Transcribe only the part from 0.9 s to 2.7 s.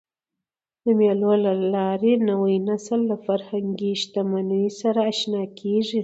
مېلو له لاري نوی